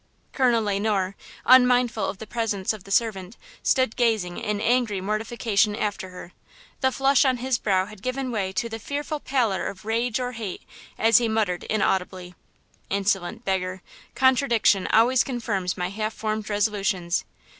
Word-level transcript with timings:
Colonel 0.33 0.63
Le 0.63 0.79
Noir, 0.79 1.15
unmindful 1.45 2.03
of 2.09 2.17
the 2.17 2.25
presence 2.25 2.73
of 2.73 2.85
the 2.85 2.89
servant, 2.89 3.37
stood 3.61 3.95
gazing 3.95 4.39
in 4.39 4.59
angry 4.59 4.99
mortification 4.99 5.75
after 5.75 6.09
her. 6.09 6.31
The 6.79 6.91
flush 6.91 7.23
on 7.23 7.37
his 7.37 7.59
brow 7.59 7.85
had 7.85 8.01
given 8.01 8.31
way 8.31 8.51
to 8.53 8.67
the 8.67 8.79
fearful 8.79 9.19
pallor 9.19 9.67
of 9.67 9.85
rage 9.85 10.19
or 10.19 10.31
hate 10.31 10.63
as 10.97 11.19
he 11.19 11.27
muttered 11.27 11.65
inaudibly: 11.65 12.33
"Insolent 12.89 13.45
beggar! 13.45 13.83
contradiction 14.15 14.87
always 14.87 15.23
confirms 15.23 15.77
my 15.77 15.89
half 15.89 16.15
formed 16.15 16.49
resolutions. 16.49 17.23